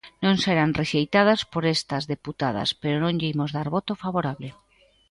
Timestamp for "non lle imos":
3.03-3.53